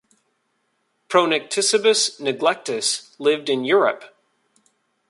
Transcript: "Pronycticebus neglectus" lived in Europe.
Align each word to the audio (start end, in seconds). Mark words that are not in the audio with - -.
"Pronycticebus 1.09 2.19
neglectus" 2.19 3.13
lived 3.19 3.49
in 3.49 3.63
Europe. 3.63 4.15